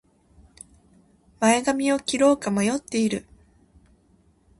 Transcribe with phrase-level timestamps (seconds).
[1.39, 3.27] 前髪を切ろうか迷っている